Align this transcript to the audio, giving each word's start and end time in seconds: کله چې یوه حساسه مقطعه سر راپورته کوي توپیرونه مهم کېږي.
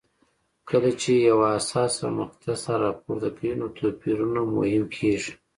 کله 0.69 0.91
چې 1.01 1.11
یوه 1.29 1.47
حساسه 1.55 2.05
مقطعه 2.19 2.55
سر 2.63 2.77
راپورته 2.85 3.29
کوي 3.37 3.53
توپیرونه 3.77 4.39
مهم 4.55 4.83
کېږي. 4.95 5.31